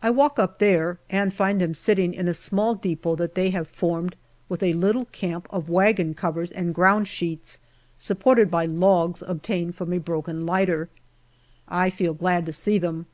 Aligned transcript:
I 0.00 0.10
walk 0.10 0.38
up 0.38 0.60
there 0.60 1.00
and 1.10 1.34
find 1.34 1.60
them 1.60 1.74
sitting 1.74 2.14
in 2.14 2.28
a 2.28 2.34
small 2.34 2.76
depot 2.76 3.16
that 3.16 3.34
they 3.34 3.50
have 3.50 3.66
formed, 3.66 4.14
with 4.48 4.62
a 4.62 4.74
little 4.74 5.06
camp 5.06 5.48
of 5.50 5.68
wagon 5.68 6.14
covers 6.14 6.52
and 6.52 6.72
ground 6.72 7.08
sheets, 7.08 7.58
supported 7.98 8.48
by 8.48 8.66
logs 8.66 9.24
obtained 9.26 9.74
from 9.74 9.92
a 9.92 9.98
broken 9.98 10.46
lighter. 10.46 10.88
I 11.66 11.90
feel 11.90 12.14
glad 12.14 12.46
to 12.46 12.52
see 12.52 12.78
them. 12.78 13.06